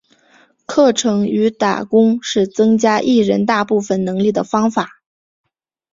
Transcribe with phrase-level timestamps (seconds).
[0.65, 4.89] 课程与打工是增加艺人大部分能力的方法。